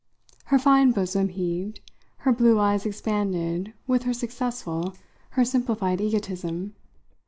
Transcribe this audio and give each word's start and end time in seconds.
Her 0.45 0.57
fine 0.57 0.93
bosom 0.93 1.29
heaved, 1.29 1.79
her 2.25 2.31
blue 2.31 2.57
eyes 2.57 2.87
expanded 2.87 3.73
with 3.85 4.01
her 4.01 4.13
successful, 4.15 4.95
her 5.37 5.45
simplified 5.45 6.01
egotism. 6.01 6.73